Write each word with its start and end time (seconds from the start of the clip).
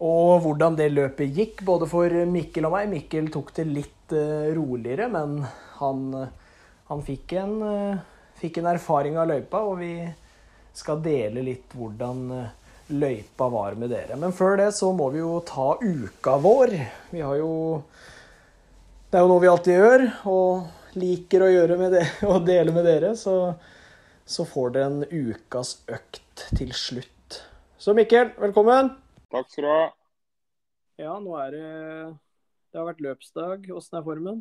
Og 0.00 0.40
hvordan 0.44 0.78
det 0.78 0.88
løpet 0.94 1.34
gikk, 1.36 1.64
både 1.68 1.88
for 1.88 2.14
Mikkel 2.30 2.64
og 2.68 2.72
meg. 2.72 2.88
Mikkel 2.88 3.28
tok 3.32 3.52
det 3.58 3.66
litt 3.68 4.14
uh, 4.16 4.48
roligere, 4.56 5.10
men 5.12 5.42
han, 5.76 6.06
han 6.88 7.02
fikk, 7.04 7.34
en, 7.36 7.52
uh, 7.60 8.22
fikk, 8.40 8.62
en, 8.62 8.70
erfaring 8.72 9.18
av 9.20 9.28
løypa, 9.28 9.60
og 9.60 9.82
vi 9.82 9.92
skal 10.76 11.02
dele 11.04 11.44
litt 11.44 11.76
hvordan 11.76 12.22
uh, 12.32 12.46
løypa 12.96 13.50
var 13.52 13.76
med 13.76 13.92
dere. 13.92 14.16
Men 14.16 14.32
før 14.32 14.56
det 14.62 14.70
så 14.78 14.88
må 14.96 15.10
vi 15.12 15.20
jo 15.20 15.34
ta 15.44 15.74
uka 15.82 16.38
vår. 16.40 16.72
Vi 17.12 17.20
har 17.20 17.36
jo 17.42 17.52
Det 19.10 19.18
er 19.18 19.26
jo 19.26 19.30
noe 19.34 19.42
vi 19.42 19.50
alltid 19.50 19.74
gjør, 19.74 20.06
og 20.30 20.96
liker 20.96 21.44
å 21.44 21.50
gjøre 21.50 21.76
med 21.76 21.92
det, 21.98 22.06
og 22.30 22.48
dele 22.48 22.72
med 22.72 22.88
dere. 22.88 23.12
Så, 23.20 23.36
så 24.24 24.48
får 24.48 24.74
dere 24.78 24.90
en 24.94 25.28
ukas 25.28 25.76
økt 25.92 26.48
til 26.56 26.72
slutt. 26.72 27.42
Så 27.76 27.92
Mikkel, 27.92 28.32
velkommen. 28.40 28.94
Takk 29.30 29.46
skal 29.46 29.64
du 29.64 29.70
ha. 29.70 29.82
Ja, 30.98 31.12
nå 31.22 31.36
er 31.38 31.54
det 31.54 31.66
Det 32.70 32.78
har 32.80 32.88
vært 32.88 33.02
løpsdag. 33.04 33.68
Åssen 33.74 33.98
er 34.00 34.06
formen? 34.06 34.40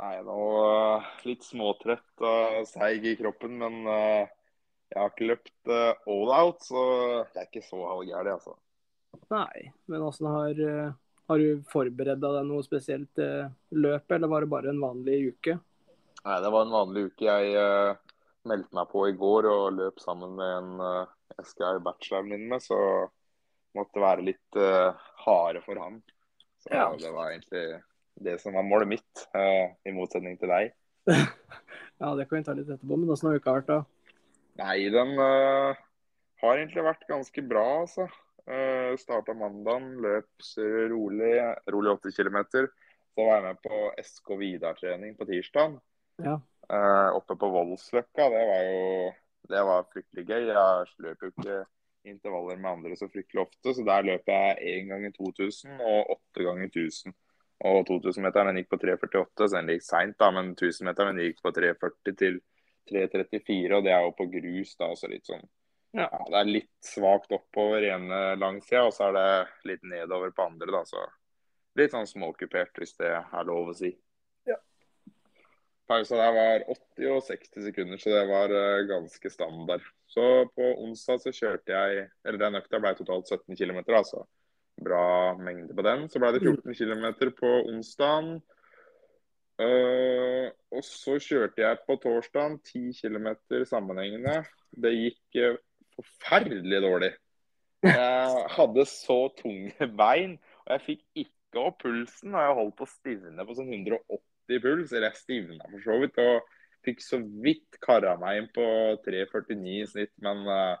Nei, 0.00 0.14
nå 0.24 0.36
uh, 0.64 1.10
litt 1.28 1.44
småtrøtt 1.44 2.24
og 2.24 2.62
seig 2.70 3.04
i 3.10 3.16
kroppen, 3.18 3.58
men 3.60 3.82
uh, 3.84 4.24
jeg 4.88 4.96
har 4.96 5.12
ikke 5.12 5.28
løpt 5.28 5.68
uh, 5.68 5.92
all 6.08 6.32
out, 6.32 6.64
så 6.64 6.84
det 7.34 7.42
er 7.42 7.48
ikke 7.50 7.64
så 7.66 7.82
halvgærent, 7.90 8.38
altså. 8.38 8.56
Nei, 9.32 9.68
men 9.92 10.04
åssen 10.06 10.28
har, 10.32 10.60
har 11.28 11.42
du 11.42 11.60
forberedt 11.68 12.20
deg 12.22 12.38
noe 12.48 12.64
spesielt 12.64 13.20
løp, 13.76 14.14
eller 14.16 14.30
var 14.32 14.44
det 14.44 14.52
bare 14.54 14.72
en 14.72 14.80
vanlig 14.80 15.18
uke? 15.34 15.58
Nei, 16.22 16.38
det 16.40 16.52
var 16.54 16.64
en 16.64 16.72
vanlig 16.72 17.10
uke. 17.10 17.28
Jeg 17.28 17.96
meldte 18.48 18.78
meg 18.78 18.88
på 18.88 19.04
i 19.10 19.16
går 19.20 19.50
og 19.52 19.76
løp 19.76 20.00
sammen 20.00 20.32
med 20.40 20.54
en 20.56 21.04
jeg 21.36 21.50
skal 21.50 21.76
i 21.76 21.84
bacheloren 21.84 22.32
min 22.32 22.48
med, 22.48 22.64
så 22.64 22.80
måtte 23.76 24.02
være 24.02 24.26
litt 24.26 24.58
harde 25.24 25.62
for 25.64 25.80
han. 25.80 26.00
Så 26.62 26.74
ja. 26.74 26.86
det 26.98 27.10
var 27.14 27.32
egentlig 27.32 27.80
det 28.22 28.36
som 28.42 28.54
var 28.54 28.66
målet 28.66 28.90
mitt, 28.90 29.22
i 29.88 29.94
motsetning 29.94 30.36
til 30.38 30.52
deg. 30.52 30.74
ja, 32.02 32.12
det 32.18 32.28
kan 32.28 32.38
vi 32.38 32.44
ta 32.46 32.54
litt 32.54 32.68
etterpå, 32.68 32.98
men 32.98 33.10
åssen 33.10 33.30
har 33.30 33.40
uka 33.40 33.56
vært 33.56 33.70
da? 33.70 33.78
Nei, 34.60 34.76
den 34.92 35.14
uh, 35.16 35.72
har 36.42 36.58
egentlig 36.58 36.84
vært 36.84 37.08
ganske 37.08 37.44
bra, 37.48 37.64
altså. 37.82 38.06
Uh, 38.42 38.92
Starta 39.00 39.34
mandagen, 39.38 39.94
løp 40.02 40.46
rolig, 40.92 41.34
rolig 41.72 41.96
80 41.96 42.16
km. 42.18 42.38
Så 43.12 43.26
var 43.26 43.38
jeg 43.38 43.46
med 43.48 43.60
på 43.64 43.80
SK 44.02 44.32
Vidar-trening 44.40 45.16
på 45.18 45.28
tirsdag. 45.28 45.78
Ja. 46.22 46.38
Uh, 46.68 47.10
oppe 47.16 47.36
på 47.38 47.50
Voldsløkka. 47.52 48.28
Det 48.32 48.44
var 48.50 48.64
jo 48.68 49.10
det 49.50 49.62
var 49.66 49.88
fryktelig 49.90 50.26
gøy. 50.28 50.44
Jeg 50.52 50.90
løp 51.02 51.24
jo 51.24 51.32
ikke 51.32 51.62
intervaller 52.04 52.56
med 52.56 52.70
andre 52.70 52.96
så 52.96 53.08
fryktelig 53.08 53.42
ofte, 53.44 53.74
så 53.74 53.84
der 53.86 54.06
løp 54.06 54.30
jeg 54.30 54.72
én 54.74 54.90
ganger 54.90 55.12
2000 55.16 55.80
og 55.80 56.14
åtte 56.16 56.46
ganger 56.46 56.70
1000. 56.70 57.14
Og 57.62 57.84
2000-meteren 57.86 58.58
gikk 58.58 58.72
på 58.72 58.78
3,48, 58.82 59.46
så 59.46 59.50
den 59.54 59.70
gikk 59.70 59.84
seint, 59.86 60.16
da, 60.18 60.32
men 60.34 60.54
1000-meteren 60.56 61.20
gikk 61.22 61.42
på 61.44 61.52
3,40 61.54 62.16
til 62.18 62.40
3.34, 62.90 63.76
og 63.76 63.84
det 63.86 63.92
er 63.94 64.06
jo 64.06 64.14
på 64.18 64.26
grus, 64.32 64.74
da, 64.80 64.90
så 64.98 65.10
litt 65.10 65.28
sånn 65.30 65.44
ja. 65.94 66.08
ja 66.08 66.22
det 66.32 66.38
er 66.40 66.48
litt 66.48 66.72
svakt 66.86 67.34
oppover 67.36 67.84
ene 67.92 68.22
langsida, 68.40 68.86
og 68.88 68.96
så 68.96 69.10
er 69.10 69.18
det 69.18 69.70
litt 69.70 69.84
nedover 69.86 70.34
på 70.34 70.48
andre, 70.48 70.72
da, 70.74 70.82
så 70.88 71.04
litt 71.78 71.94
sånn 71.94 72.08
småkupert, 72.10 72.74
hvis 72.80 72.96
det 72.98 73.12
er 73.14 73.46
lov 73.46 73.70
å 73.70 73.76
si. 73.76 73.92
Pausa 75.92 76.16
der 76.16 76.32
var 76.32 76.62
80 76.96 77.10
og 77.12 77.24
60 77.26 77.66
sekunder, 77.66 77.98
så 78.00 78.12
det 78.14 78.22
var 78.30 78.52
uh, 78.52 78.84
ganske 78.88 79.30
standard. 79.30 79.82
Så 80.08 80.24
på 80.56 80.68
onsdag 80.84 81.20
så 81.20 81.32
kjørte 81.32 81.72
jeg 81.72 82.06
Eller 82.24 82.40
den 82.40 82.56
økta 82.60 82.80
ble 82.80 82.94
totalt 82.96 83.28
17 83.28 83.56
km, 83.56 83.82
altså 83.92 84.24
bra 84.82 85.34
mengde 85.36 85.76
på 85.76 85.84
den. 85.84 86.08
Så 86.08 86.22
ble 86.22 86.32
det 86.32 86.42
14 86.42 86.74
km 86.78 87.06
på 87.38 87.52
onsdag. 87.68 88.32
Uh, 89.60 90.48
og 90.72 90.82
så 90.86 91.18
kjørte 91.20 91.60
jeg 91.60 91.82
på 91.86 91.98
torsdag 92.00 92.56
10 92.72 92.96
km 93.02 93.28
sammenhengende. 93.68 94.40
Det 94.72 94.94
gikk 94.96 95.40
uh, 95.44 95.60
forferdelig 95.98 96.82
dårlig. 96.82 97.12
Jeg 97.84 98.48
hadde 98.56 98.86
så 98.88 99.20
tunge 99.36 99.92
bein, 99.98 100.38
og 100.64 100.76
jeg 100.76 100.86
fikk 100.88 101.24
ikke 101.26 101.66
opp 101.66 101.80
pulsen. 101.84 102.32
Og 102.32 102.46
jeg 102.46 102.60
holdt 102.62 102.76
på 102.80 102.88
å 102.88 102.94
stivne 102.96 103.46
på 103.46 103.60
sånn 103.60 103.74
180 103.74 104.22
puls, 104.60 104.92
eller 104.92 105.10
jeg 105.10 105.20
stivna 105.22 105.68
for 105.70 105.84
så 105.84 105.98
vidt. 106.02 106.18
Og 106.22 106.86
fikk 106.86 107.04
så 107.04 107.20
vidt 107.44 107.78
kara 107.82 108.16
meg 108.20 108.40
inn 108.40 108.48
på 108.54 108.66
3,49 109.06 109.76
i 109.76 109.84
snitt, 109.88 110.12
men 110.24 110.42
uh, 110.48 110.74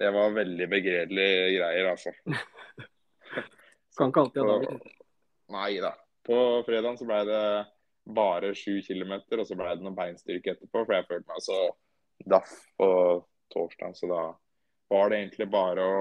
det 0.00 0.10
var 0.14 0.34
veldig 0.34 0.66
begredelige 0.70 1.52
greier, 1.58 1.90
altså. 1.92 2.12
kan 3.96 4.10
ikke 4.10 4.24
alltid 4.24 4.42
ha 4.42 4.56
dager. 4.58 4.92
Nei 5.54 5.70
da. 5.84 5.94
På 6.24 6.38
fredag 6.66 6.98
så 6.98 7.06
ble 7.06 7.20
det 7.28 7.44
bare 8.14 8.52
sju 8.56 8.80
kilometer, 8.84 9.40
og 9.40 9.48
så 9.48 9.56
ble 9.58 9.74
det 9.76 9.84
noe 9.84 9.96
beinstyrke 9.96 10.54
etterpå. 10.54 10.82
For 10.82 10.96
jeg 10.96 11.08
følte 11.08 11.30
meg 11.30 11.44
så 11.44 11.58
daff 12.30 12.54
på 12.80 12.88
torsdag, 13.54 13.96
så 13.98 14.10
da 14.10 14.22
var 14.92 15.10
det 15.10 15.20
egentlig 15.20 15.48
bare 15.52 15.84
å 15.84 16.00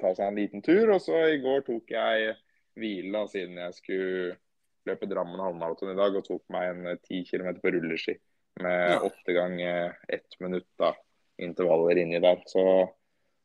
ta 0.00 0.12
seg 0.16 0.28
en 0.28 0.40
liten 0.40 0.64
tur. 0.64 0.94
Og 0.94 1.02
så 1.04 1.20
i 1.32 1.40
går 1.42 1.64
tok 1.68 1.92
jeg 1.94 2.34
hvile 2.80 3.26
siden 3.30 3.60
jeg 3.60 3.76
skulle 3.78 4.38
løpe 4.88 5.08
Drammen 5.10 5.40
halvmaraton 5.42 5.92
i 5.92 5.98
dag, 5.98 6.16
og 6.18 6.26
tok 6.26 6.42
meg 6.54 6.70
en 6.70 7.02
ti 7.04 7.22
kilometer 7.28 7.62
på 7.62 7.74
rulleski 7.74 8.16
med 8.62 9.06
åtte 9.06 9.32
ganger 9.32 9.94
ett 10.12 10.36
minutt 10.42 10.68
da, 10.80 10.92
intervaller 11.40 12.02
inni 12.02 12.20
der. 12.20 12.42
Så 12.50 12.64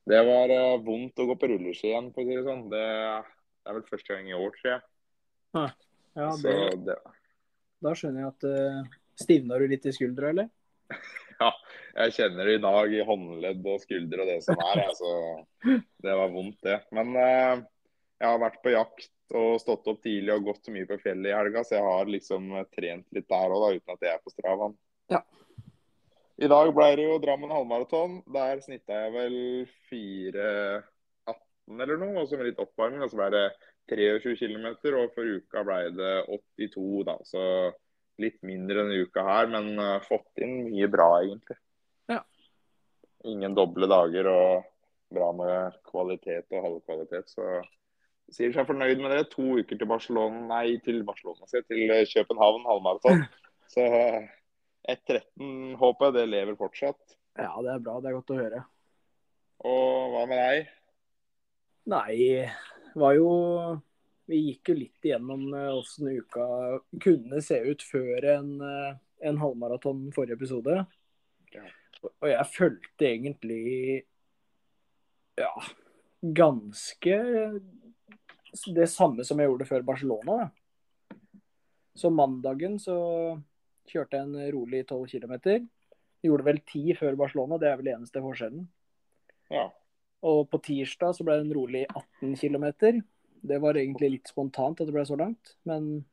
det 0.08 0.20
var 0.28 0.52
uh, 0.52 0.80
vondt 0.84 1.20
å 1.20 1.28
gå 1.30 1.38
på 1.40 1.52
rulleski 1.54 1.92
igjen, 1.94 2.12
for 2.16 2.24
å 2.24 2.28
si 2.28 2.40
det 2.40 2.48
sånn. 2.48 2.66
Det, 2.72 2.84
det 3.64 3.72
er 3.72 3.78
vel 3.80 3.88
første 3.88 4.14
gang 4.14 4.28
i 4.32 4.36
år, 4.38 4.58
tror 4.58 4.74
jeg. 4.74 4.84
Ja, 5.58 5.70
det... 6.18 6.34
Så 6.42 6.58
det 6.88 6.98
da 7.84 7.94
skjønner 7.94 8.24
jeg 8.24 8.34
at 8.34 8.46
uh, 8.50 8.96
Stivna 9.18 9.58
du 9.58 9.68
litt 9.70 9.86
i 9.86 9.96
skuldra, 9.96 10.34
eller? 10.34 10.52
Ja, 11.38 11.52
jeg 11.94 12.14
kjenner 12.16 12.48
det 12.50 12.54
i 12.58 12.62
dag 12.64 12.94
i 12.98 13.04
håndledd 13.06 13.68
og 13.70 13.84
skuldre 13.84 14.24
og 14.24 14.30
det 14.32 14.38
som 14.42 14.58
er. 14.58 14.80
Altså, 14.88 15.10
det 16.06 16.16
var 16.18 16.32
vondt, 16.34 16.58
det. 16.66 16.80
Men 16.98 17.12
uh, 17.14 17.60
jeg 18.18 18.28
har 18.28 18.42
vært 18.42 18.60
på 18.64 18.74
jakt 18.74 19.36
og 19.38 19.60
stått 19.62 19.88
opp 19.92 20.00
tidlig 20.04 20.34
og 20.34 20.52
gått 20.52 20.70
mye 20.74 20.88
på 20.90 20.98
fjellet 21.02 21.32
i 21.32 21.36
helga, 21.36 21.64
så 21.64 21.78
jeg 21.78 21.86
har 21.86 22.12
liksom 22.12 22.52
trent 22.74 23.08
litt 23.16 23.28
der 23.30 23.56
òg, 23.56 23.80
uten 23.80 23.96
at 23.98 24.06
jeg 24.06 24.14
er 24.16 24.24
på 24.24 24.34
Stravan. 24.34 24.78
Ja. 25.12 25.22
I 26.38 26.50
dag 26.52 26.70
ble 26.76 26.88
det 27.00 27.08
jo 27.08 27.18
Drammen 27.22 27.52
halvmaraton. 27.52 28.20
Der 28.34 28.62
snitta 28.62 29.02
jeg 29.06 29.14
vel 29.16 29.38
4,18 29.90 31.82
eller 31.82 32.00
noe, 32.00 32.22
og 32.22 32.30
så 32.30 32.38
med 32.38 32.52
litt 32.52 32.62
oppvarming. 32.62 33.02
Og 33.02 33.12
så 33.12 33.18
ble 33.20 33.30
det 33.34 33.46
23 33.90 34.36
km, 34.38 34.68
og 35.02 35.16
for 35.16 35.26
uka 35.26 35.64
ble 35.66 35.80
det 35.98 36.14
82, 36.30 36.86
da. 37.08 37.18
Så 37.26 37.44
litt 38.22 38.38
mindre 38.46 38.84
denne 38.84 39.02
uka 39.02 39.26
her, 39.26 39.50
men 39.50 39.74
uh, 39.82 39.98
fått 40.06 40.44
inn 40.46 40.60
mye 40.70 40.90
bra, 40.94 41.10
egentlig. 41.24 41.58
Ja. 42.14 42.22
Ingen 43.30 43.58
doble 43.58 43.90
dager 43.90 44.30
og 44.32 44.70
bra 45.14 45.32
med 45.36 45.82
kvalitet 45.90 46.46
og 46.54 46.64
halvkvalitet. 46.68 47.34
Så 47.34 47.62
sier 48.34 48.54
seg 48.56 48.68
fornøyd 48.68 49.02
med 49.02 49.14
det. 49.14 49.28
To 49.34 49.58
uker 49.60 49.80
til 49.80 49.90
Barcelona, 49.90 50.42
nei, 50.50 50.78
til 50.86 51.04
Barcelona, 51.08 51.48
til 51.52 51.92
København 52.14 52.68
halvmaraton. 52.68 53.24
Så 53.74 53.84
1.13 54.88 55.76
håper 55.80 56.10
jeg 56.10 56.16
det 56.16 56.28
lever 56.32 56.58
fortsatt. 56.60 57.18
Ja, 57.38 57.52
det 57.64 57.74
er 57.74 57.84
bra. 57.84 58.00
Det 58.02 58.10
er 58.10 58.18
godt 58.18 58.34
å 58.34 58.40
høre. 58.40 58.64
Og 59.68 60.14
hva 60.14 60.24
med 60.30 60.42
deg? 60.42 60.72
Nei, 61.88 62.16
var 62.98 63.16
jo 63.18 63.32
Vi 64.28 64.42
gikk 64.44 64.74
jo 64.74 64.74
litt 64.76 65.06
igjennom 65.08 65.46
åssen 65.56 66.10
eh, 66.12 66.18
uka 66.20 66.46
kunne 67.00 67.40
se 67.40 67.62
ut 67.64 67.84
før 67.88 68.26
en, 68.34 68.50
eh, 68.60 68.98
en 69.30 69.38
halvmaraton 69.40 70.02
forrige 70.12 70.36
episode. 70.36 70.82
Ja. 71.54 71.64
Og 72.10 72.28
jeg 72.28 72.50
fulgte 72.52 73.08
egentlig 73.08 74.02
ja, 75.40 75.54
ganske 76.36 77.16
det 78.76 78.88
samme 78.92 79.26
som 79.28 79.40
jeg 79.40 79.50
gjorde 79.50 79.68
før 79.70 79.86
Barcelona. 79.88 80.38
Da. 80.44 81.18
Så 81.98 82.12
mandagen 82.14 82.78
så 82.82 82.98
kjørte 83.90 84.20
jeg 84.20 84.28
en 84.28 84.54
rolig 84.54 84.84
12 84.86 85.08
km. 85.14 85.36
Gjorde 86.26 86.48
vel 86.48 86.62
10 86.62 86.98
før 87.00 87.18
Barcelona, 87.20 87.60
det 87.62 87.70
er 87.72 87.80
vel 87.80 87.94
eneste 87.94 88.22
forskjellen. 88.24 88.68
Ja. 89.54 89.70
Og 90.28 90.48
på 90.52 90.60
tirsdag 90.66 91.16
så 91.16 91.26
ble 91.26 91.38
det 91.40 91.48
en 91.48 91.56
rolig 91.56 91.86
18 91.88 92.36
km. 92.42 92.68
Det 93.48 93.60
var 93.64 93.80
egentlig 93.80 94.12
litt 94.18 94.30
spontant 94.32 94.82
at 94.82 94.90
det 94.90 94.96
ble 94.96 95.06
så 95.08 95.18
langt, 95.20 95.56
men 95.70 96.06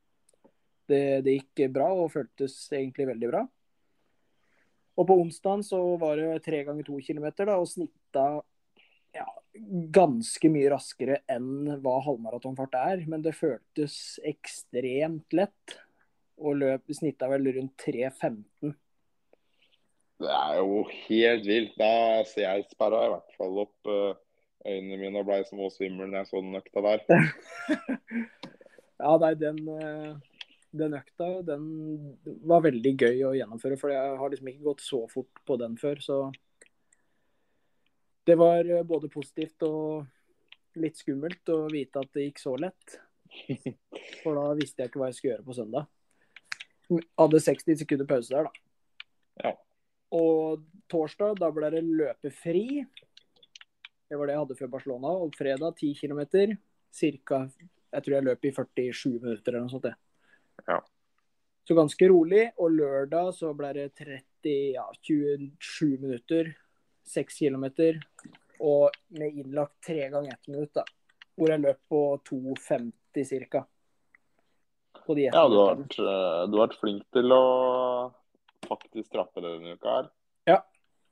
det, 0.89 1.25
det 1.25 1.39
gikk 1.39 1.71
bra 1.73 1.89
og 1.97 2.13
føltes 2.13 2.57
egentlig 2.73 3.09
veldig 3.09 3.31
bra. 3.33 3.45
Og 4.95 5.09
på 5.09 5.17
onsdag 5.25 5.65
så 5.67 5.81
var 5.99 6.21
det 6.21 6.45
tre 6.45 6.61
ganger 6.67 6.87
to 6.87 7.01
kilometer 7.03 7.49
da, 7.49 7.57
og 7.59 7.69
snitta 7.69 8.27
ganske 9.95 10.51
mye 10.51 10.71
raskere 10.73 11.21
enn 11.31 11.77
hva 11.83 11.99
halvmaratonfart 12.05 12.79
er. 12.81 13.05
Men 13.11 13.23
det 13.25 13.37
føltes 13.39 14.19
ekstremt 14.27 15.37
lett. 15.37 15.79
Og 16.43 16.59
løp 16.59 16.91
snitta 16.91 17.29
vel 17.31 17.47
rundt 17.55 17.79
3.15. 17.85 18.75
Det 20.25 20.31
er 20.31 20.59
jo 20.59 20.83
helt 21.07 21.47
vilt. 21.47 21.75
Da 21.79 22.23
ser 22.27 22.49
jeg 22.49 22.69
sperra 22.73 23.05
i 23.07 23.13
hvert 23.13 23.37
fall 23.39 23.61
opp 23.65 23.91
eh, 23.91 24.21
øynene 24.67 24.99
mine 25.01 25.21
og 25.21 25.29
blei 25.29 25.41
småsvimmel 25.47 26.09
når 26.09 26.23
jeg 26.23 26.31
så 26.31 26.43
den 26.43 26.59
økta 26.59 26.85
der. 26.87 27.05
ja, 29.05 29.15
nei, 29.23 29.33
den, 29.39 29.61
eh, 29.75 30.41
den 30.75 30.97
økta 30.99 31.31
den 31.47 31.69
var 32.47 32.65
veldig 32.67 32.95
gøy 32.95 33.25
å 33.31 33.35
gjennomføre. 33.39 33.79
For 33.79 33.95
jeg 33.95 34.19
har 34.21 34.35
liksom 34.35 34.51
ikke 34.51 34.69
gått 34.73 34.87
så 34.87 35.05
fort 35.13 35.43
på 35.47 35.59
den 35.63 35.79
før. 35.79 36.03
Så 36.03 36.19
det 38.25 38.37
var 38.41 38.65
eh, 38.71 38.85
både 38.87 39.11
positivt 39.13 39.65
og 39.67 40.79
litt 40.81 40.99
skummelt 40.99 41.53
å 41.53 41.65
vite 41.73 42.03
at 42.03 42.17
det 42.17 42.29
gikk 42.29 42.41
så 42.43 42.55
lett. 42.59 42.99
For 44.23 44.39
da 44.39 44.47
visste 44.59 44.83
jeg 44.83 44.91
ikke 44.91 45.03
hva 45.03 45.11
jeg 45.11 45.19
skulle 45.19 45.35
gjøre 45.35 45.47
på 45.49 45.59
søndag. 45.59 45.91
Hadde 47.21 47.41
60 47.41 47.81
sekunder 47.83 48.09
pause 48.09 48.35
der, 48.35 48.49
da. 48.49 48.65
Ja. 49.45 49.53
Og 50.15 50.65
torsdag, 50.91 51.39
da 51.41 51.51
ble 51.55 51.71
det 51.75 51.83
løpefri. 51.85 52.85
Det 54.09 54.19
var 54.19 54.29
det 54.29 54.37
jeg 54.37 54.43
hadde 54.45 54.59
før 54.59 54.73
Barcelona. 54.77 55.15
Og 55.25 55.37
fredag 55.37 55.81
10 55.81 55.95
km. 55.99 56.21
Cirka, 56.95 57.45
jeg 57.95 58.05
tror 58.05 58.17
jeg 58.17 58.27
løp 58.29 58.45
i 58.47 58.53
47 58.55 59.17
minutter 59.17 59.55
eller 59.55 59.65
noe 59.67 59.73
sånt. 59.73 59.89
Det. 59.89 59.95
Ja. 60.69 60.79
Så 61.65 61.77
ganske 61.77 62.11
rolig. 62.13 62.45
Og 62.61 62.77
lørdag 62.77 63.33
så 63.39 63.51
ble 63.57 63.73
det 63.79 63.89
30, 63.99 64.55
ja, 64.77 64.87
27 65.03 65.97
minutter. 66.05 66.53
6 67.11 67.39
km. 67.39 67.67
Og 68.65 68.95
med 69.19 69.35
innlagt 69.35 69.77
tre 69.87 70.09
ganger 70.09 70.33
ett 70.33 70.49
minutt, 70.49 70.73
da. 70.77 70.85
Hvor 71.35 71.51
jeg 71.51 71.65
løp 71.65 71.81
på 71.91 72.03
2,50 72.31 73.49
ca. 73.51 73.65
Ja, 75.35 75.49
du 75.49 75.59
har, 75.59 75.75
vært, 75.77 75.99
eh, 75.99 76.45
du 76.49 76.57
har 76.57 76.63
vært 76.63 76.79
flink 76.81 77.03
til 77.13 77.35
å 77.35 77.43
faktisk 78.65 79.11
trappe 79.13 79.43
det 79.43 79.51
denne 79.59 79.75
uka 79.77 79.97
her. 79.99 80.09
Ja. 80.49 80.61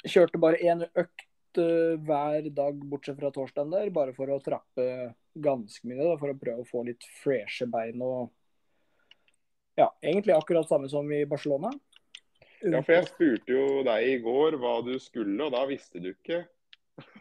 Kjørte 0.08 0.40
bare 0.40 0.58
én 0.64 0.80
økt 0.82 1.58
uh, 1.60 1.98
hver 2.02 2.48
dag 2.56 2.78
bortsett 2.90 3.18
fra 3.20 3.30
torsdagen 3.34 3.70
der, 3.74 3.90
bare 3.94 4.14
for 4.16 4.32
å 4.32 4.40
trappe 4.42 4.86
ganske 5.34 5.86
mye. 5.88 6.00
Da, 6.00 6.16
for 6.18 6.32
å 6.32 6.38
prøve 6.38 6.64
å 6.64 6.68
få 6.68 6.82
litt 6.88 7.04
freshe 7.22 7.68
bein 7.70 8.02
og 8.02 8.30
Ja, 9.78 9.86
egentlig 10.04 10.34
akkurat 10.36 10.68
samme 10.68 10.88
som 10.92 11.06
i 11.12 11.22
Barcelona. 11.24 11.70
Ja, 12.62 12.78
for 12.78 12.94
jeg 12.94 13.08
spurte 13.08 13.54
jo 13.54 13.64
deg 13.86 14.06
i 14.06 14.18
går 14.22 14.56
hva 14.62 14.76
du 14.86 14.94
skulle, 15.02 15.38
og 15.42 15.54
da 15.54 15.64
visste 15.66 16.02
du 16.02 16.12
ikke. 16.12 16.44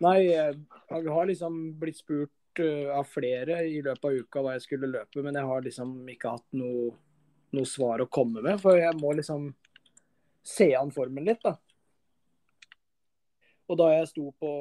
Nei, 0.04 0.18
jeg 0.28 0.58
har 0.92 1.30
liksom 1.30 1.58
blitt 1.82 2.02
spurt 2.02 2.62
uh, 2.62 2.92
av 2.98 3.08
flere 3.10 3.62
i 3.66 3.80
løpet 3.82 4.06
av 4.06 4.20
uka 4.20 4.44
hva 4.44 4.56
jeg 4.58 4.66
skulle 4.68 4.92
løpe, 4.92 5.24
men 5.26 5.40
jeg 5.40 5.50
har 5.50 5.66
liksom 5.66 5.96
ikke 6.14 6.36
hatt 6.36 6.48
noe, 6.60 6.92
noe 7.56 7.70
svar 7.70 8.04
å 8.04 8.10
komme 8.12 8.44
med. 8.46 8.62
For 8.62 8.78
jeg 8.78 8.98
må 9.00 9.16
liksom 9.18 9.50
se 10.46 10.72
an 10.78 10.94
formen 10.94 11.26
litt, 11.26 11.42
da. 11.46 11.56
Og 13.72 13.80
da 13.80 13.92
jeg 13.94 14.10
sto 14.10 14.26
på 14.42 14.52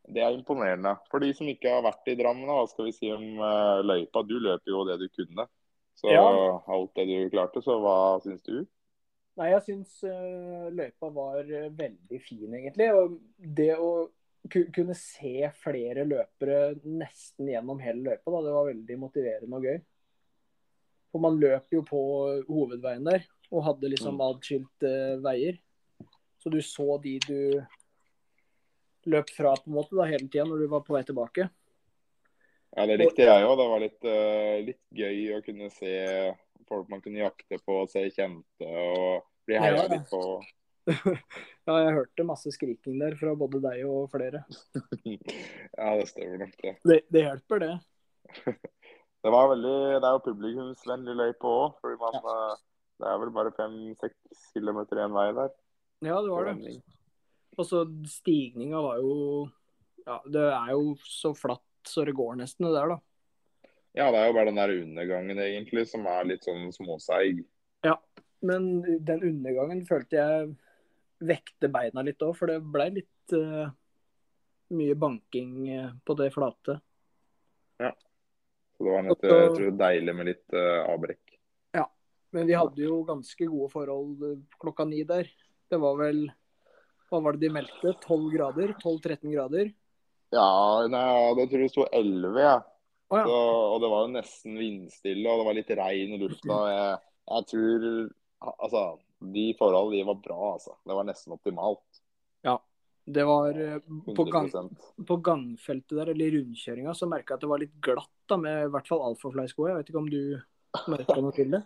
Det 0.04 0.20
er 0.20 0.34
imponerende. 0.36 0.94
For 1.10 1.22
de 1.22 1.30
som 1.36 1.48
ikke 1.48 1.70
har 1.76 1.84
vært 1.84 2.08
i 2.12 2.16
Drammen, 2.18 2.48
hva 2.48 2.64
skal 2.68 2.88
vi 2.88 2.94
si 2.96 3.10
om 3.12 3.38
uh, 3.40 3.80
løypa? 3.84 4.24
Du 4.28 4.36
løp 4.42 4.66
jo 4.68 4.84
det 4.88 4.98
du 5.00 5.06
kunne. 5.14 5.46
Så 5.96 6.10
ja. 6.10 6.24
alt 6.74 6.98
det 6.98 7.06
du 7.08 7.30
klarte, 7.32 7.62
så 7.64 7.78
hva 7.80 7.96
syns 8.24 8.42
du? 8.44 8.64
Nei, 9.38 9.48
jeg 9.54 9.64
syns 9.68 9.96
uh, 10.06 10.68
løypa 10.74 11.08
var 11.14 11.48
veldig 11.78 12.20
fin, 12.22 12.50
egentlig. 12.50 12.90
Og 12.92 13.16
det 13.38 13.72
å 13.78 13.94
kunne 14.52 14.96
se 14.98 15.48
flere 15.56 16.04
løpere 16.04 16.74
nesten 16.84 17.48
gjennom 17.48 17.80
hele 17.80 18.10
løypa, 18.10 18.28
Da. 18.28 18.42
Det 18.44 18.56
var 18.58 18.68
veldig 18.68 18.98
motiverende 19.00 19.60
og 19.60 19.68
gøy. 19.70 19.78
For 21.14 21.22
man 21.22 21.38
løp 21.40 21.72
jo 21.72 21.80
på 21.86 22.02
hovedveien 22.50 23.06
der 23.06 23.24
og 23.54 23.62
hadde 23.68 23.92
liksom 23.92 24.18
mm. 24.18 24.26
adskilte 24.26 24.90
uh, 24.90 25.22
veier. 25.24 25.56
Så 26.42 26.52
du 26.52 26.60
så 26.60 26.98
de 27.00 27.16
du 27.24 27.38
løp 29.10 29.30
fra 29.34 29.54
på 29.58 29.70
en 29.70 29.76
måte 29.76 29.96
da, 29.98 30.08
hele 30.10 30.28
tida 30.28 30.46
når 30.48 30.64
du 30.64 30.72
var 30.72 30.82
på 30.86 30.96
vei 30.96 31.04
tilbake. 31.06 31.48
Ja, 32.74 32.86
det 32.90 32.98
likte 32.98 33.22
jeg 33.22 33.46
òg. 33.46 33.54
Det 33.60 33.68
var 33.70 33.82
litt, 33.82 34.00
uh, 34.08 34.56
litt, 34.66 34.82
gøy 34.98 35.36
å 35.36 35.42
kunne 35.46 35.70
se 35.70 35.94
folk 36.68 36.90
man 36.90 37.02
kunne 37.04 37.22
jakte 37.22 37.60
på, 37.62 37.78
se 37.90 38.02
kjente 38.10 38.66
og 38.66 39.24
bli 39.46 39.58
heia 39.60 39.84
ja. 39.84 39.88
litt 39.92 40.10
på. 40.10 40.22
ja, 41.68 41.76
jeg 41.80 41.94
hørte 41.96 42.26
masse 42.28 42.52
skriking 42.52 42.98
der 43.00 43.16
fra 43.20 43.34
både 43.38 43.60
deg 43.64 43.84
og 43.88 44.08
flere. 44.12 44.42
ja, 45.08 45.90
det 46.00 46.08
stemmer 46.10 46.44
nok 46.44 46.56
det. 46.60 46.74
Det, 46.84 46.98
det 47.14 47.24
hjelper, 47.24 47.64
det. 47.64 47.74
det 49.24 49.34
var 49.36 49.50
veldig, 49.54 49.76
det 50.00 50.08
er 50.08 50.16
jo 50.18 50.24
publikumsvennlig 50.26 51.16
løype 51.20 51.52
òg. 51.52 51.78
fordi 51.80 52.00
man, 52.02 52.18
ja. 52.18 52.34
Eh, 52.34 52.62
det 53.02 53.10
er 53.10 53.22
vel 53.22 53.32
bare 53.34 53.54
fem-seks 53.56 54.50
kilometer 54.54 55.00
én 55.04 55.14
vei 55.14 55.30
der. 55.36 55.54
Ja, 56.04 56.20
det 56.20 56.30
var 56.30 56.50
det. 56.50 56.76
Og 57.54 57.66
så 57.68 57.84
stigninga 58.10 58.80
var 58.82 59.02
jo 59.02 59.14
Ja, 60.04 60.18
det 60.28 60.42
er 60.52 60.72
jo 60.74 60.94
så 61.08 61.32
flatt 61.36 61.62
så 61.88 62.04
det 62.04 62.16
går 62.16 62.36
nesten, 62.40 62.66
det 62.66 62.74
der, 62.76 62.94
da. 62.94 62.98
Ja, 63.94 64.10
det 64.10 64.20
er 64.20 64.28
jo 64.28 64.34
bare 64.34 64.50
den 64.50 64.58
der 64.58 64.72
undergangen 64.74 65.38
egentlig 65.38 65.84
som 65.88 66.06
er 66.10 66.26
litt 66.26 66.46
sånn 66.46 66.66
småseig. 66.74 67.44
Ja, 67.86 67.94
men 68.44 68.82
den 69.04 69.22
undergangen 69.22 69.84
følte 69.86 70.18
jeg 70.18 70.48
vekte 71.24 71.70
beina 71.72 72.02
litt 72.04 72.22
òg, 72.24 72.34
for 72.36 72.50
det 72.50 72.58
ble 72.74 72.88
litt 72.98 73.36
uh, 73.36 73.68
mye 74.74 74.96
banking 74.98 75.54
uh, 75.70 75.92
på 76.04 76.16
det 76.18 76.30
flate. 76.34 76.78
Ja. 77.80 77.92
Så 78.74 78.84
det 78.84 78.96
var 78.96 79.06
litt, 79.06 79.28
jeg 79.30 79.52
tror, 79.54 79.76
deilig 79.84 80.16
med 80.18 80.30
litt 80.32 80.56
uh, 80.58 80.82
avbrekk. 80.88 81.36
Ja, 81.78 81.86
men 82.34 82.48
vi 82.50 82.58
hadde 82.58 82.82
jo 82.82 83.02
ganske 83.06 83.46
gode 83.46 83.70
forhold 83.72 84.24
klokka 84.58 84.88
ni 84.90 85.04
der. 85.06 85.30
Det 85.70 85.78
var 85.80 86.00
vel 86.02 86.26
Hva 87.14 87.20
var 87.22 87.36
det 87.36 87.46
de 87.46 87.54
meldte? 87.54 87.92
12 88.02 88.22
grader? 88.32 88.74
12-13 88.82 89.30
grader? 89.30 89.68
Ja, 90.34 90.46
nei, 90.90 91.02
jeg 91.38 91.50
tror 91.52 91.62
det 91.62 91.70
sto 91.70 91.84
11, 91.86 92.40
jeg. 92.42 92.62
Oh, 93.12 93.18
ja. 93.20 93.24
Så, 93.28 93.36
og 93.70 93.76
det 93.84 93.90
var 93.92 94.02
jo 94.02 94.12
nesten 94.16 94.56
vindstille, 94.58 95.30
og 95.30 95.38
det 95.38 95.46
var 95.46 95.56
litt 95.60 95.70
regn 95.78 96.16
i 96.16 96.18
lufta. 96.24 96.60
Jeg, 96.72 97.00
jeg 97.30 97.50
tror 97.52 97.88
Altså, 98.44 98.80
de 99.34 99.44
forholdene 99.56 100.02
de 100.02 100.08
var 100.10 100.18
bra, 100.20 100.38
altså. 100.56 100.74
Det 100.84 100.96
var 100.98 101.06
nesten 101.08 101.32
optimalt. 101.32 102.00
Ja. 102.44 102.58
Det 103.04 103.24
var 103.28 103.56
eh, 103.60 103.78
på, 104.16 104.24
gang, 104.32 104.50
på 105.08 105.16
gangfeltet 105.24 105.94
der, 105.96 106.10
eller 106.12 106.34
rundkjøringa, 106.34 106.92
så 106.96 107.08
merka 107.08 107.34
jeg 107.34 107.38
at 107.38 107.44
det 107.44 107.50
var 107.52 107.62
litt 107.62 107.78
glatt 107.84 108.12
da, 108.28 108.38
med 108.40 108.66
i 108.66 108.70
hvert 108.74 108.90
fall 108.90 109.06
Alphafly-sko. 109.06 109.68
Jeg 109.70 109.78
vet 109.78 109.92
ikke 109.92 110.02
om 110.02 110.10
du 110.12 110.20
merka 110.92 111.16
noe 111.20 111.36
til 111.36 111.54
det? 111.54 111.62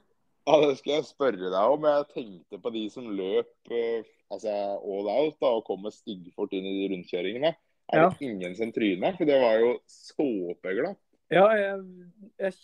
Ja, 0.47 0.61
Det 0.67 0.79
skulle 0.79 0.97
jeg 1.01 1.05
spørre 1.09 1.51
deg 1.51 1.55
om. 1.75 1.83
Jeg 1.85 2.07
tenkte 2.15 2.59
på 2.63 2.73
de 2.73 2.85
som 2.91 3.09
løp 3.13 3.73
eh, 3.75 4.05
altså 4.33 4.53
all 4.79 5.09
out 5.13 5.37
da, 5.41 5.51
og 5.59 5.65
kom 5.67 5.83
med 5.83 5.93
styggfort 5.93 6.53
inn 6.57 6.65
i 6.69 6.77
de 6.79 6.95
rundkjøringene. 6.95 7.55
Er 7.93 7.99
Ja. 8.03 8.09
det 8.11 8.21
ingen 8.29 8.55
som 8.57 8.73
tryna? 8.73 9.15
For 9.17 9.25
det 9.25 9.41
var 9.41 9.59
jo 9.61 9.79
såpeglatt. 9.89 10.99
Ja, 11.31 11.45
jeg, 11.53 11.83
jeg 12.41 12.55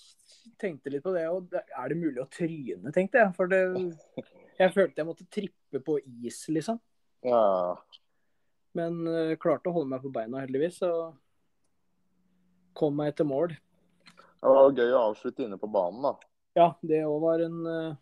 tenkte 0.61 0.91
litt 0.93 1.03
på 1.05 1.13
det. 1.13 1.27
Og 1.29 1.53
er 1.53 1.89
det 1.89 1.97
mulig 2.01 2.21
å 2.23 2.29
tryne, 2.33 2.93
tenkte 2.93 3.21
jeg. 3.21 3.35
For 3.37 3.47
det, 3.49 3.61
jeg 4.59 4.73
følte 4.73 5.01
jeg 5.03 5.07
måtte 5.09 5.27
trippe 5.33 5.81
på 5.85 5.99
is, 6.25 6.45
liksom. 6.49 6.81
Ja, 7.25 7.77
Men 8.77 9.07
uh, 9.07 9.37
klarte 9.41 9.69
å 9.71 9.73
holde 9.77 9.89
meg 9.93 10.03
på 10.03 10.13
beina, 10.13 10.41
heldigvis. 10.45 10.81
Og 10.89 11.15
kom 12.75 12.97
meg 12.97 13.15
til 13.17 13.29
mål. 13.31 13.53
Det 14.45 14.53
var 14.53 14.73
gøy 14.77 14.91
å 14.93 15.05
avslutte 15.11 15.45
inne 15.47 15.57
på 15.61 15.69
banen, 15.73 16.03
da. 16.05 16.15
Ja, 16.55 16.71
det 16.87 17.03
òg 17.07 17.21
var 17.23 17.43
en 17.43 17.61
eh, 17.67 17.95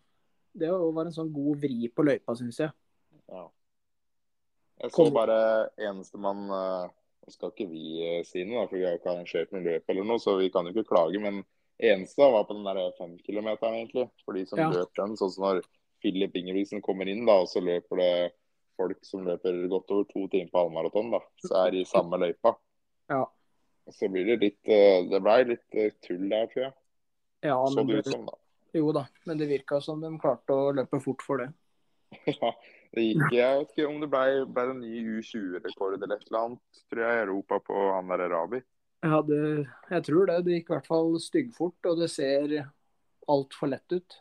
var 0.93 1.07
en 1.07 1.15
sånn 1.15 1.31
god 1.33 1.61
vri 1.63 1.89
på 1.89 2.05
løypa, 2.05 2.35
syns 2.37 2.59
jeg. 2.61 2.73
Ja. 3.31 3.47
Jeg 4.83 4.91
så 4.93 5.07
bare 5.13 5.37
eneste 5.79 6.19
man 6.21 6.43
eh, 6.49 6.91
Nå 7.23 7.31
skal 7.31 7.53
ikke 7.53 7.69
vi 7.71 7.83
eh, 8.03 8.21
si 8.27 8.43
noe, 8.43 8.65
da, 8.65 8.67
for 8.67 8.75
vi 8.75 8.83
har 8.83 8.97
jo 8.97 8.99
ikke 8.99 9.11
arrangert 9.13 9.53
noe 9.55 9.63
løp 9.63 9.91
eller 9.93 10.07
noe, 10.09 10.19
så 10.19 10.35
vi 10.41 10.49
kan 10.51 10.67
jo 10.67 10.73
ikke 10.73 10.89
klage. 10.89 11.21
Men 11.23 11.37
eneste 11.79 12.27
var 12.33 12.43
på 12.49 12.57
den 12.57 12.67
der 12.67 12.91
femkilometeren, 12.97 13.77
egentlig. 13.79 14.09
For 14.25 14.35
de 14.35 14.43
som 14.49 14.59
Ja. 14.59 14.67
løp 14.73 14.91
den. 14.99 15.15
Sånn 15.15 15.31
som 15.31 15.45
når 15.47 15.61
Philip 16.03 16.35
Ingebrigtsen 16.35 16.83
kommer 16.83 17.07
inn, 17.07 17.23
da, 17.25 17.37
og 17.45 17.47
så 17.47 17.63
løper 17.63 18.01
det 18.01 18.11
folk 18.75 18.99
som 19.07 19.23
løper 19.23 19.55
godt 19.71 19.95
over 19.95 20.03
to 20.11 20.27
timer 20.27 20.51
på 20.51 20.65
halvmaraton, 20.65 21.13
da. 21.15 21.21
Så 21.47 21.55
er 21.63 21.71
de 21.71 21.85
i 21.85 21.87
samme 21.87 22.19
løypa. 22.19 22.57
Ja. 23.13 23.23
Så 23.87 24.11
blir 24.11 24.27
det 24.27 24.39
litt 24.43 24.63
Det 24.63 25.23
blei 25.23 25.39
litt 25.47 25.79
tull 26.03 26.27
der, 26.27 26.51
tror 26.51 26.65
jeg. 26.67 26.73
Ja, 27.43 27.57
Så 27.67 27.75
men 27.79 27.87
det 27.87 28.03
det, 28.03 28.07
ut 28.07 28.11
som, 28.17 28.25
da. 28.27 28.35
Jo 28.79 28.93
da. 28.95 29.05
Men 29.27 29.39
det 29.39 29.49
virka 29.51 29.79
som 29.83 30.01
de 30.01 30.11
klarte 30.21 30.55
å 30.55 30.71
løpe 30.75 30.99
fort 31.03 31.25
for 31.25 31.43
det. 31.43 31.51
Ja, 32.29 32.51
det 32.93 33.03
gikk 33.07 33.33
Jeg 33.33 33.57
vet 33.57 33.71
ikke 33.73 33.87
om 33.89 34.01
det 34.03 34.09
ble, 34.11 34.43
ble 34.53 34.67
en 34.69 34.83
ny 34.83 34.99
U20-rekord 35.17 35.97
eller 35.97 36.15
et 36.15 36.27
eller 36.27 36.39
annet, 36.43 36.83
tror 36.91 37.03
jeg, 37.03 37.15
i 37.15 37.23
Europa 37.23 37.59
på 37.65 37.85
han 37.89 38.11
der 38.13 38.27
Rabi. 38.29 38.61
Ja, 39.03 39.19
det, 39.25 39.39
jeg 39.91 40.05
tror 40.07 40.29
det. 40.29 40.37
Det 40.45 40.59
gikk 40.59 40.69
i 40.69 40.75
hvert 40.77 40.91
fall 40.91 41.17
styggfort, 41.19 41.89
og 41.89 41.99
det 41.99 42.09
ser 42.13 42.53
altfor 43.31 43.71
lett 43.73 43.95
ut. 43.95 44.19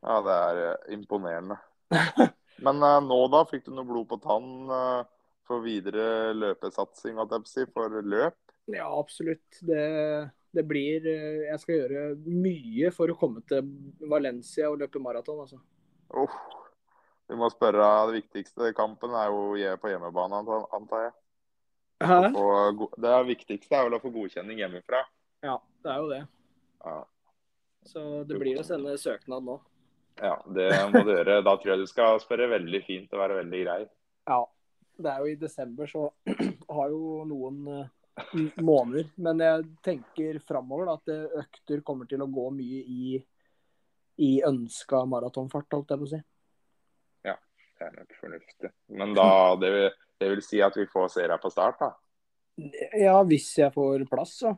Ja, 0.00 0.20
det 0.24 0.36
er 0.36 0.60
eh, 0.68 0.92
imponerende. 0.96 1.58
Men 2.64 2.84
uh, 2.84 3.00
nå, 3.04 3.18
da? 3.32 3.42
Fikk 3.48 3.66
du 3.66 3.74
noe 3.74 3.88
blod 3.88 4.08
på 4.08 4.20
tann 4.24 4.70
uh, 4.72 5.02
for 5.48 5.64
videre 5.64 6.32
løpesatsing, 6.36 7.20
at 7.20 7.34
jeg 7.34 7.44
på 7.44 7.52
si, 7.52 7.66
for 7.74 8.00
løp? 8.00 8.38
Ja, 8.70 8.86
absolutt. 8.88 9.60
Det, 9.66 9.82
det 10.52 10.64
blir 10.66 11.06
eh, 11.06 11.46
Jeg 11.46 11.60
skal 11.62 11.76
gjøre 11.76 12.04
mye 12.26 12.90
for 12.94 13.12
å 13.12 13.16
komme 13.18 13.42
til 13.48 13.68
Valencia 14.10 14.70
og 14.70 14.80
løpe 14.82 15.02
maraton, 15.02 15.44
altså. 15.44 15.60
Oh, 16.10 16.34
Vi 17.30 17.38
må 17.38 17.46
spørre 17.52 17.86
Det 18.10 18.16
viktigste 18.20 18.72
kampen 18.74 19.14
er 19.14 19.30
jo 19.30 19.76
på 19.82 19.92
hjemmebane, 19.92 20.42
antar 20.74 21.06
jeg. 21.06 21.14
Få 22.34 22.90
Det 22.96 23.16
viktigste 23.28 23.76
er 23.76 23.86
vel 23.86 23.98
å 23.98 24.02
få 24.02 24.10
godkjenning 24.14 24.62
hjemmefra. 24.64 25.04
Ja, 25.44 25.58
det 25.84 25.92
er 25.92 25.98
jo 26.02 26.08
det. 26.10 26.22
Ja. 26.84 27.00
Så 27.86 28.06
det 28.28 28.38
blir 28.40 28.58
å 28.60 28.64
sende 28.66 28.96
søknad 29.00 29.44
nå. 29.46 29.60
ja, 30.20 30.34
det 30.52 30.70
må 30.92 31.04
du 31.04 31.12
gjøre. 31.14 31.40
Da 31.44 31.54
tror 31.56 31.74
jeg 31.74 31.84
du 31.84 31.88
skal 31.88 32.18
spørre 32.20 32.50
veldig 32.56 32.80
fint 32.84 33.12
og 33.14 33.22
være 33.22 33.38
veldig 33.42 33.62
grei. 33.64 33.82
Ja. 34.28 34.42
Det 35.00 35.08
er 35.08 35.22
jo 35.22 35.30
i 35.32 35.38
desember, 35.40 35.88
så 35.88 36.10
har 36.76 36.90
jo 36.92 37.22
noen 37.24 37.68
eh, 37.72 37.86
måneder. 38.60 39.10
Men 39.22 39.42
jeg 39.44 39.68
tenker 39.84 40.40
framover 40.46 40.94
at 40.94 41.12
økter 41.12 41.84
kommer 41.86 42.08
til 42.10 42.24
å 42.24 42.30
gå 42.30 42.48
mye 42.56 42.82
i, 42.82 43.20
i 44.24 44.32
ønska 44.46 45.04
maratonfart, 45.08 45.70
holdt 45.74 45.94
jeg 45.94 46.02
på 46.02 46.08
å 46.08 46.12
si. 46.14 46.22
Det 47.80 47.86
er 47.86 47.94
nok 47.96 48.16
fornuftig. 48.20 48.68
Men 48.92 49.14
da, 49.16 49.56
det 49.56 49.68
vil, 49.72 49.86
det 50.20 50.26
vil 50.34 50.42
si 50.44 50.58
at 50.60 50.74
vi 50.76 50.84
får 50.92 51.06
se 51.14 51.22
deg 51.24 51.40
på 51.40 51.50
start, 51.52 51.78
da? 51.80 51.94
Ja, 53.00 53.14
hvis 53.24 53.46
jeg 53.56 53.72
får 53.72 54.04
plass, 54.10 54.34
så. 54.42 54.52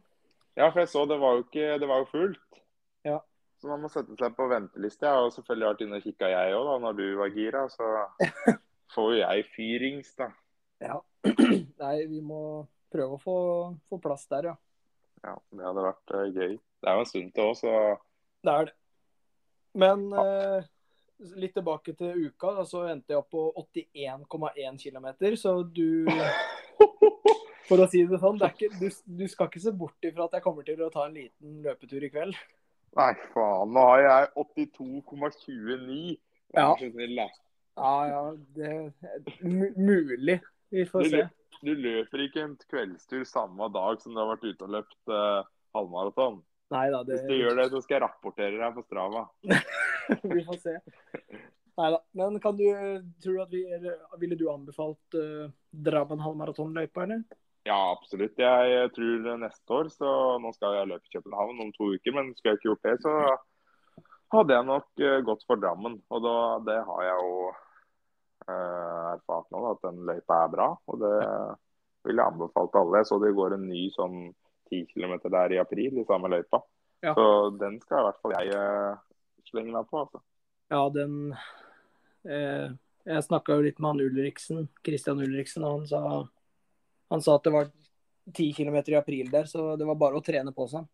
Ja, 0.59 0.67
for 0.73 0.83
jeg 0.83 0.91
så 0.91 1.05
det 1.07 1.17
var 1.23 1.37
jo 1.39 1.45
ikke 1.47 1.79
Det 1.81 1.89
var 1.89 2.03
jo 2.03 2.09
fullt. 2.11 2.59
Ja. 3.07 3.21
Så 3.61 3.71
man 3.71 3.85
må 3.85 3.91
sette 3.93 4.19
seg 4.19 4.35
på 4.35 4.49
venteliste. 4.51 5.07
Jeg 5.07 5.21
har 5.21 5.31
selvfølgelig 5.37 5.69
vært 5.69 5.85
inne 5.87 6.01
og 6.01 6.09
kikka, 6.09 6.33
jeg 6.33 6.57
òg, 6.59 6.73
når 6.83 6.99
du 6.99 7.05
var 7.21 7.37
gira. 7.37 7.63
Så 7.71 7.93
får 8.97 9.15
jo 9.15 9.23
jeg 9.23 9.47
fyrings, 9.55 10.13
da. 10.19 10.29
Ja. 10.83 10.99
Nei, 11.85 11.97
vi 12.11 12.19
må 12.27 12.43
prøve 12.93 13.17
å 13.17 13.23
få, 13.23 13.39
få 13.89 13.99
plass 14.03 14.29
der, 14.31 14.53
ja. 14.53 14.59
Ja, 15.23 15.35
Det 15.51 15.67
hadde 15.67 15.87
vært 15.87 16.15
uh, 16.15 16.23
gøy. 16.29 16.55
Det 16.59 16.91
er 16.91 16.97
jo 16.99 17.03
en 17.05 17.11
stund 17.11 17.35
til 17.35 17.49
òg, 17.49 17.59
så 17.59 17.75
Det 18.43 18.55
er 18.55 18.71
det. 18.71 18.77
Men 19.79 20.09
eh, 20.21 20.65
litt 21.41 21.55
tilbake 21.57 21.95
til 21.97 22.27
uka, 22.27 22.51
da, 22.59 22.65
så 22.69 22.83
endte 22.91 23.15
jeg 23.15 23.23
opp 23.23 23.31
på 23.33 23.45
81,1 23.57 24.81
km. 24.83 25.07
Så 25.41 25.55
du 25.65 26.05
For 27.69 27.81
å 27.81 27.87
si 27.89 28.03
det 28.05 28.19
sånn, 28.21 28.37
det 28.41 28.49
er 28.49 28.57
ikke, 28.57 28.81
du, 28.81 28.89
du 29.23 29.23
skal 29.31 29.49
ikke 29.49 29.63
se 29.63 29.73
bort 29.73 30.05
ifra 30.05 30.27
at 30.27 30.35
jeg 30.37 30.45
kommer 30.45 30.67
til 30.67 30.83
å 30.85 30.91
ta 30.93 31.07
en 31.07 31.15
liten 31.17 31.63
løpetur 31.65 32.05
i 32.05 32.11
kveld. 32.13 32.37
Nei, 32.99 33.13
faen. 33.33 33.71
Nå 33.73 33.85
har 33.87 34.03
jeg 34.03 34.27
82,29. 34.43 36.01
Ja. 36.53 36.67
Ja, 37.79 37.93
ja, 38.11 38.23
det 38.53 38.73
mulig. 39.79 40.43
Vi 40.75 40.85
får 40.91 41.09
se. 41.09 41.23
Du 41.63 41.73
løper 41.79 42.25
ikke 42.27 42.45
en 42.45 42.55
kveldstur 42.71 43.25
samme 43.29 43.69
dag 43.75 44.01
som 44.03 44.15
du 44.15 44.21
har 44.23 44.33
vært 44.35 44.47
ute 44.49 44.67
og 44.67 44.75
løpt 44.77 45.13
uh, 45.13 45.43
halvmaraton. 45.77 46.41
Neida, 46.73 47.03
det 47.05 47.19
Hvis 47.19 47.29
du 47.29 47.37
gjør 47.37 47.59
det, 47.61 47.67
så 47.73 47.83
skal 47.85 47.99
jeg 47.99 48.05
rapportere 48.07 48.61
deg 48.61 48.77
på 48.77 48.85
Strava. 48.87 49.27
Vi 50.37 50.45
får 50.47 50.61
se. 50.63 50.77
Nei 51.81 51.91
da. 51.95 52.01
Men 52.19 52.41
kan 52.45 52.57
du, 52.59 52.67
tror 53.25 53.37
du 53.37 53.43
at 53.45 53.53
vi, 53.53 53.63
ville 54.21 54.37
du 54.37 54.45
anbefalt 54.53 55.17
uh, 55.17 55.47
Drammen 55.71 56.21
halvmaratonløypa, 56.21 57.07
eller? 57.07 57.23
Ja, 57.65 57.79
absolutt. 57.93 58.41
Jeg 58.43 58.91
tror 58.97 59.29
neste 59.39 59.77
år, 59.77 59.89
så 59.95 60.11
nå 60.43 60.51
skal 60.57 60.81
jeg 60.81 60.91
løpe 60.91 61.15
København 61.15 61.63
om 61.63 61.71
to 61.77 61.93
uker, 61.95 62.17
men 62.17 62.33
skulle 62.35 62.57
jeg 62.57 62.61
ikke 62.61 62.71
gjort 62.73 62.89
det, 62.89 62.97
så 63.05 63.15
hadde 64.35 64.57
jeg 64.57 64.69
nok 64.69 65.05
uh, 65.05 65.19
gått 65.29 65.47
for 65.47 65.63
Drammen. 65.63 66.01
Og 66.11 66.25
da, 66.25 66.37
det 66.67 66.79
har 66.89 67.07
jeg 67.07 67.29
jo 67.29 67.37
eh, 67.51 67.63
erfart 68.49 69.49
nå, 69.53 69.61
da, 69.63 69.73
at 69.77 69.85
den 69.87 70.03
løypa 70.09 70.45
er 70.45 70.53
bra. 70.53 70.69
Og 70.91 71.01
det 71.03 71.17
vil 72.07 72.19
jeg 72.19 72.27
anbefale 72.27 72.71
til 72.73 72.83
alle. 72.83 73.01
Jeg 73.01 73.11
så 73.11 73.19
det 73.23 73.35
går 73.37 73.57
en 73.57 73.67
ny 73.71 73.83
sånn 73.95 74.17
10 74.73 74.87
km 74.95 75.15
der 75.31 75.55
i 75.57 75.61
april 75.63 76.01
i 76.01 76.07
samme 76.09 76.31
løypa. 76.33 76.63
Ja. 77.03 77.15
Så 77.19 77.27
den 77.59 77.79
skal 77.83 78.01
i 78.01 78.07
hvert 78.07 78.23
fall 78.23 78.35
jeg 78.39 78.55
eh, 78.57 79.03
slenge 79.51 79.75
meg 79.75 79.89
på. 79.91 80.05
altså. 80.05 80.23
Ja, 80.73 80.83
den 80.95 81.35
eh, 82.25 82.71
Jeg 83.03 83.27
snakka 83.27 83.59
jo 83.59 83.67
litt 83.67 83.81
med 83.83 83.91
han 83.91 84.05
Ulriksen, 84.05 84.69
Christian 84.87 85.23
Ulriksen, 85.25 85.65
og 85.67 85.81
han 85.81 85.87
sa, 85.91 86.03
han 87.11 87.25
sa 87.25 87.35
at 87.37 87.49
det 87.49 87.55
var 87.55 87.71
10 88.31 88.53
km 88.55 88.77
i 88.93 88.99
april 89.01 89.31
der, 89.33 89.49
så 89.51 89.73
det 89.77 89.87
var 89.89 89.99
bare 89.99 90.21
å 90.21 90.23
trene 90.25 90.55
på 90.55 90.69
seg. 90.71 90.87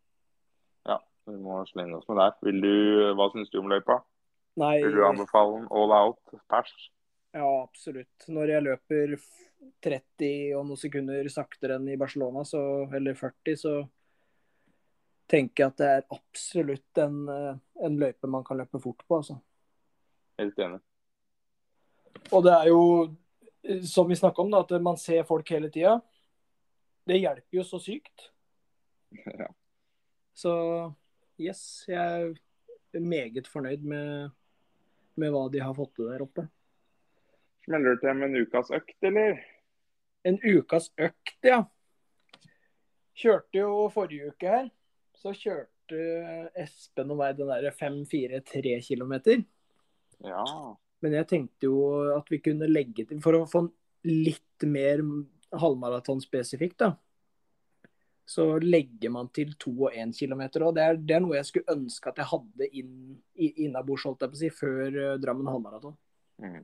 Ja, 0.88 0.96
Vi 1.28 1.36
må 1.36 1.60
slenge 1.68 1.98
oss 1.98 2.08
med 2.08 2.16
der. 2.22 2.38
Vil 2.48 2.62
du, 2.64 2.72
Hva 3.18 3.28
syns 3.34 3.52
du 3.52 3.58
om 3.60 3.68
løypa? 3.68 4.00
Nei, 4.58 4.78
Vil 4.82 4.96
du 4.96 5.04
anbefale 5.06 5.58
den 5.58 5.68
all 5.70 5.92
out 5.92 6.40
pers? 6.48 6.72
Ja, 7.32 7.62
absolutt. 7.62 8.28
Når 8.28 8.54
jeg 8.54 8.64
løper 8.66 9.14
30 9.84 10.56
og 10.58 10.66
noen 10.66 10.80
sekunder 10.80 11.28
saktere 11.32 11.78
enn 11.78 11.88
i 11.92 11.98
Barcelona, 12.00 12.44
så, 12.46 12.60
eller 12.94 13.16
40, 13.18 13.58
så 13.60 13.74
tenker 15.28 15.64
jeg 15.64 15.72
at 15.72 15.80
det 15.80 15.88
er 15.92 16.06
absolutt 16.14 17.00
en, 17.02 17.20
eh, 17.28 17.60
en 17.84 17.98
løype 18.00 18.30
man 18.30 18.46
kan 18.46 18.60
løpe 18.60 18.80
fort 18.80 19.04
på, 19.04 19.20
altså. 19.20 19.38
Helt 20.40 20.58
enig. 20.64 20.80
Og 22.32 22.44
det 22.46 22.54
er 22.54 22.70
jo, 22.70 22.82
eh, 23.64 23.82
som 23.84 24.08
vi 24.08 24.16
snakka 24.16 24.42
om, 24.42 24.52
da, 24.52 24.64
at 24.64 24.82
man 24.82 24.96
ser 25.00 25.26
folk 25.28 25.50
hele 25.52 25.70
tida. 25.74 25.98
Det 27.08 27.20
hjelper 27.20 27.60
jo 27.60 27.66
så 27.66 27.82
sykt. 27.82 28.30
Ja. 29.38 29.48
Så 30.38 30.52
yes, 31.40 31.82
jeg 31.88 32.34
er 32.94 33.00
meget 33.02 33.48
fornøyd 33.50 33.82
med, 33.82 34.30
med 35.18 35.32
hva 35.34 35.48
de 35.50 35.62
har 35.64 35.74
fått 35.74 35.96
til 35.96 36.06
der 36.12 36.22
oppe. 36.22 36.44
Smeller 37.66 37.96
du 37.96 38.02
til 38.02 38.16
med 38.16 38.30
en 38.30 38.46
ukas 38.46 38.70
økt, 38.74 38.96
eller? 39.04 39.40
En 40.28 40.38
ukas 40.42 40.90
økt, 40.98 41.36
ja. 41.46 41.62
Kjørte 43.18 43.58
jo 43.58 43.88
forrige 43.92 44.32
uke 44.32 44.50
her. 44.50 44.68
Så 45.18 45.34
kjørte 45.34 46.02
Espen 46.58 47.10
og 47.10 47.18
meg 47.18 47.38
den 47.38 47.50
der 47.50 47.72
5-4-3 47.74 48.78
km. 48.86 49.14
Ja. 50.24 50.44
Men 51.02 51.18
jeg 51.18 51.28
tenkte 51.30 51.68
jo 51.68 51.82
at 52.14 52.30
vi 52.30 52.40
kunne 52.42 52.70
legge 52.70 53.04
til 53.06 53.20
For 53.22 53.38
å 53.38 53.44
få 53.50 53.66
litt 54.08 54.66
mer 54.66 55.02
halvmaraton 55.58 56.20
spesifikt, 56.22 56.78
da. 56.84 56.92
så 58.28 58.58
legger 58.60 59.10
man 59.10 59.30
til 59.34 59.54
to 59.60 59.72
og 59.88 59.94
én 59.96 60.12
kilometer. 60.14 60.62
Og 60.66 60.74
det 60.76 60.84
er, 60.84 60.98
det 61.00 61.16
er, 61.16 61.22
noe 61.24 61.38
jeg 61.38 61.48
skulle 61.48 61.74
ønske 61.74 62.10
at 62.10 62.20
jeg 62.20 62.30
hadde 62.30 62.68
inn, 62.78 63.16
innabords, 63.34 64.04
holdt 64.06 64.26
jeg 64.26 64.32
på 64.32 64.38
å 64.38 64.42
si, 64.42 64.50
før 64.54 64.98
uh, 64.98 65.14
Drammen 65.22 65.48
halvmaraton. 65.50 65.96
Mm. 66.44 66.60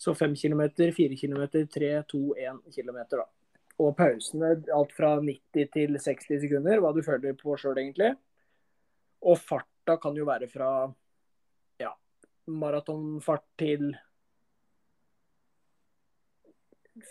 Så 0.00 0.14
5 0.16 0.34
kilometer, 0.36 0.92
4 0.96 1.16
kilometer, 1.16 1.66
tre, 1.68 1.90
to, 2.08 2.32
én 2.40 2.60
kilometer, 2.72 3.20
da. 3.20 3.26
Og 3.80 3.94
pausene 3.96 4.54
alt 4.72 4.92
fra 4.96 5.14
90 5.20 5.66
til 5.74 5.98
60 6.00 6.40
sekunder, 6.44 6.80
hva 6.80 6.92
du 6.96 7.02
føler 7.04 7.36
på 7.36 7.56
sjøl, 7.60 7.76
egentlig. 7.82 8.14
Og 9.20 9.36
farta 9.40 9.98
kan 10.00 10.16
jo 10.16 10.24
være 10.28 10.48
fra 10.48 10.70
ja, 11.80 11.90
maratonfart 12.48 13.44
til 13.60 13.90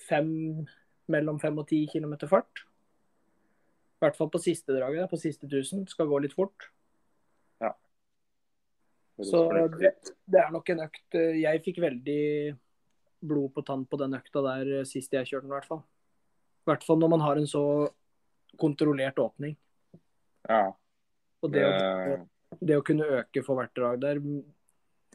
fem, 0.08 0.32
mellom 1.10 1.38
5 1.42 1.62
og 1.62 1.68
10 1.68 1.84
kilometer 1.94 2.30
fart. 2.32 2.64
I 4.00 4.06
hvert 4.06 4.18
fall 4.18 4.32
på 4.34 4.42
siste 4.42 4.74
draget, 4.74 5.10
på 5.12 5.20
siste 5.20 5.46
1000. 5.46 5.86
Skal 5.92 6.10
gå 6.10 6.22
litt 6.24 6.34
fort. 6.34 6.70
Ja. 7.62 7.74
Så 9.22 9.44
det, 9.78 9.94
det, 10.26 10.42
er 10.42 10.50
nok 10.56 10.70
en 10.72 10.86
økt 10.86 11.18
eh, 11.20 11.42
Jeg 11.42 11.62
fikk 11.66 11.82
veldig 11.84 12.22
blod 13.20 13.54
på 13.54 13.64
tann 13.68 13.86
på 13.86 14.00
den 14.00 14.18
økta 14.18 14.44
der 14.46 14.74
eh, 14.80 14.88
sist 14.88 15.14
jeg 15.14 15.28
kjørte 15.28 15.46
den, 15.46 15.54
i 15.54 15.58
hvert 15.58 15.70
fall. 15.70 15.82
I 16.66 16.72
hvert 16.72 16.86
fall 16.86 17.00
når 17.02 17.12
man 17.16 17.26
har 17.26 17.40
en 17.40 17.50
så 17.50 17.64
kontrollert 18.60 19.20
åpning. 19.20 19.56
Ja. 20.48 20.70
Og 21.44 21.52
det, 21.54 21.64
det... 21.64 22.20
Å, 22.20 22.56
det 22.60 22.78
å 22.80 22.86
kunne 22.86 23.10
øke 23.20 23.44
for 23.46 23.60
hvert 23.60 23.76
drag 23.78 24.00
der, 24.02 24.22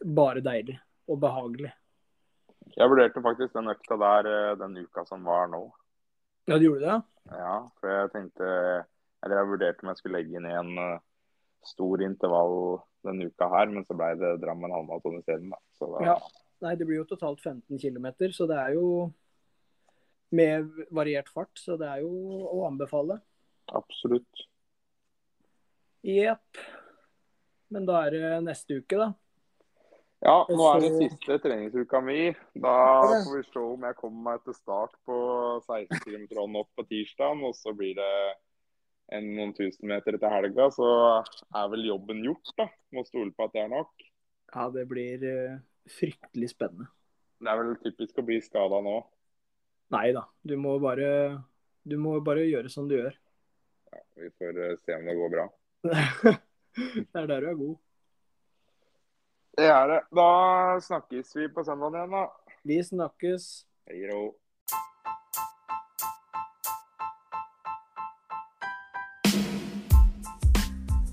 bare 0.05 0.43
deilig 0.45 0.77
og 1.11 1.19
behagelig. 1.23 1.73
Jeg 2.75 2.91
vurderte 2.91 3.23
faktisk 3.23 3.55
den 3.55 3.71
økta 3.75 3.99
der 4.01 4.31
eh, 4.31 4.53
den 4.61 4.79
uka 4.85 5.05
som 5.09 5.27
var 5.27 5.51
nå. 5.53 5.67
Ja, 6.49 6.59
du 6.59 6.67
gjorde 6.67 6.85
det? 6.87 6.97
Ja, 7.31 7.41
ja 7.41 7.57
for 7.81 7.89
jeg 7.89 8.11
tenkte 8.13 8.47
Eller 9.25 9.39
jeg 9.39 9.49
vurderte 9.49 9.85
om 9.85 9.91
jeg 9.93 10.01
skulle 10.01 10.19
legge 10.19 10.37
inn 10.37 10.49
en 10.49 10.73
uh, 10.77 11.03
stor 11.65 12.03
intervall 12.05 12.57
denne 13.05 13.29
uka 13.31 13.49
her, 13.53 13.71
men 13.73 13.87
så 13.89 13.97
ble 13.97 14.11
det 14.21 14.35
Drammen 14.43 14.73
halvmaraton 14.73 15.21
isteden. 15.21 15.53
Da. 15.53 16.03
Ja. 16.05 16.17
Nei, 16.65 16.75
det 16.81 16.87
blir 16.89 17.03
jo 17.03 17.09
totalt 17.09 17.43
15 17.45 17.79
km, 17.79 18.09
så 18.33 18.47
det 18.49 18.57
er 18.57 18.77
jo 18.79 18.87
med 20.35 20.71
variert 20.95 21.29
fart, 21.29 21.53
så 21.61 21.77
det 21.81 21.91
er 21.91 22.01
jo 22.03 22.13
å 22.49 22.65
anbefale. 22.69 23.19
Absolutt. 23.77 24.47
Jepp. 26.05 26.63
Men 27.73 27.87
da 27.89 28.01
er 28.07 28.17
det 28.17 28.33
neste 28.47 28.81
uke, 28.81 28.97
da. 29.01 29.13
Ja, 30.25 30.39
nå 30.49 30.67
er 30.71 30.81
det 30.81 30.91
siste 30.97 31.37
treningsuka 31.45 32.01
mi. 32.01 32.31
Da 32.57 32.75
får 33.27 33.35
vi 33.35 33.43
se 33.51 33.61
om 33.61 33.83
jeg 33.85 33.97
kommer 33.99 34.31
meg 34.31 34.47
til 34.47 34.57
start 34.57 34.95
på 35.05 35.17
16 35.67 36.25
km 36.31 36.63
opp 36.63 36.71
på 36.79 36.87
tirsdag. 36.89 37.43
Og 37.45 37.53
så 37.59 37.75
blir 37.77 37.93
det 37.99 38.15
en, 39.13 39.29
noen 39.37 39.53
tusen 39.57 39.91
meter 39.91 40.17
etter 40.17 40.33
helga, 40.33 40.71
så 40.73 40.89
er 41.21 41.69
vel 41.75 41.85
jobben 41.91 42.25
gjort, 42.25 42.55
da. 42.57 42.71
Må 42.97 43.05
stole 43.05 43.35
på 43.37 43.49
at 43.49 43.53
det 43.57 43.67
er 43.67 43.73
nok. 43.75 44.09
Ja, 44.55 44.71
det 44.73 44.87
blir 44.89 45.29
uh, 45.29 45.61
fryktelig 45.91 46.51
spennende. 46.55 46.89
Det 47.41 47.51
er 47.51 47.61
vel 47.61 47.75
typisk 47.83 48.21
å 48.21 48.25
bli 48.27 48.39
skada 48.45 48.81
nå? 48.85 48.99
Nei 49.95 50.09
da. 50.17 50.25
Du 50.43 50.57
må 50.61 50.79
bare, 50.83 51.09
du 51.85 51.97
må 52.01 52.17
bare 52.25 52.47
gjøre 52.49 52.73
som 52.73 52.89
du 52.89 52.97
gjør. 52.97 53.17
Ja, 53.93 54.03
Vi 54.21 54.31
får 54.39 54.61
uh, 54.61 54.77
se 54.81 54.97
om 54.97 55.09
det 55.09 55.17
går 55.19 55.35
bra. 55.35 55.49
det 55.85 57.21
er 57.21 57.29
der 57.29 57.45
du 57.45 57.51
er 57.51 57.59
god. 57.61 57.75
Det 59.55 59.69
er 59.71 59.91
det. 59.93 60.01
Da 60.19 60.31
snakkes 60.83 61.37
vi 61.37 61.51
på 61.53 61.67
søndag 61.67 61.99
igjen, 61.99 62.17
da. 62.17 62.25
Vi 62.65 62.81
snakkes. 62.83 63.51
Hei 63.87 64.01
då. 64.09 64.23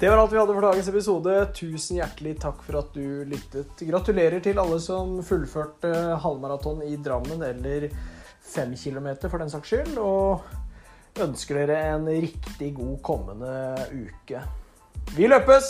Det 0.01 0.09
var 0.09 0.17
alt 0.17 0.31
vi 0.33 0.37
hadde 0.39 0.53
for 0.57 0.65
dagens 0.65 0.87
episode. 0.89 1.33
Tusen 1.53 1.99
hjertelig 1.99 2.31
takk 2.41 2.63
for 2.65 2.79
at 2.79 2.87
du 2.95 3.21
lyttet. 3.29 3.83
Gratulerer 3.85 4.41
til 4.41 4.57
alle 4.57 4.79
som 4.81 5.19
fullførte 5.21 5.91
halvmaraton 6.23 6.81
i 6.87 6.95
Drammen 6.97 7.43
eller 7.45 7.85
fem 8.41 8.73
kilometer 8.73 9.29
for 9.29 9.45
den 9.45 9.53
saks 9.53 9.69
skyld. 9.69 9.99
Og 10.01 11.21
ønsker 11.21 11.61
dere 11.61 11.91
en 11.91 12.09
riktig 12.09 12.71
god 12.79 12.97
kommende 13.05 13.53
uke. 13.93 14.41
Vi 15.13 15.29
løpes! 15.29 15.69